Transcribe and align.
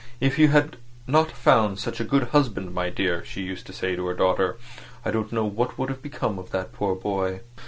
"If 0.19 0.39
you 0.39 0.47
had 0.47 0.77
not 1.05 1.31
found 1.31 1.77
such 1.77 1.99
a 1.99 2.03
good 2.03 2.29
husband, 2.29 2.73
my 2.73 2.89
dear," 2.89 3.23
she 3.23 3.43
used 3.43 3.67
to 3.67 3.71
say 3.73 3.95
to 3.95 4.07
her 4.07 4.15
daughter, 4.15 4.57
"I 5.05 5.11
don't 5.11 5.31
know 5.31 5.45
what 5.45 5.77
would 5.77 5.89
have 5.89 6.01
become 6.01 6.39
of 6.39 6.49
that 6.49 6.73
poor 6.73 6.95
boy." 6.95 7.41